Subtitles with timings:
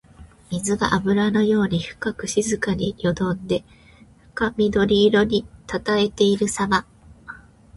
[0.49, 3.63] 水があぶらのように深く静かによどんで
[4.33, 6.87] 深緑色にたたえているさま。